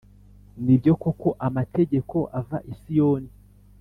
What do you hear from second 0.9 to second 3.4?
koko, amategeko ava i Siyoni,